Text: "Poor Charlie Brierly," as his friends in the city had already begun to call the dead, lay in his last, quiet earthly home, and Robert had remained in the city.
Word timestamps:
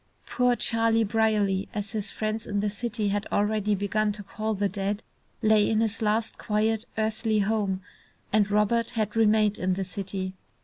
"Poor 0.25 0.55
Charlie 0.55 1.03
Brierly," 1.03 1.69
as 1.75 1.91
his 1.91 2.09
friends 2.09 2.47
in 2.47 2.59
the 2.59 2.71
city 2.71 3.09
had 3.09 3.27
already 3.31 3.75
begun 3.75 4.11
to 4.13 4.23
call 4.23 4.55
the 4.55 4.67
dead, 4.67 5.03
lay 5.43 5.69
in 5.69 5.79
his 5.79 6.01
last, 6.01 6.39
quiet 6.39 6.85
earthly 6.97 7.37
home, 7.37 7.81
and 8.33 8.49
Robert 8.49 8.89
had 8.89 9.15
remained 9.15 9.59
in 9.59 9.75
the 9.75 9.83
city. 9.83 10.33